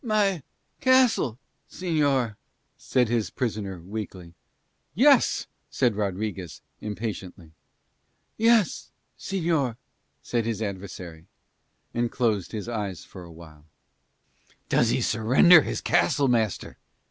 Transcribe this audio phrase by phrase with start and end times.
[0.03, 0.41] "My
[0.79, 1.37] castle,
[1.69, 2.35] señor?"
[2.75, 4.33] said his prisoner weakly.
[4.95, 7.51] "Yes," said Rodriguez impatiently.
[8.35, 9.77] "Yes, señor,"
[10.23, 11.27] said his adversary
[11.93, 13.67] and closed his eyes for awhile.
[14.69, 16.79] "Does he surrender his castle, master?"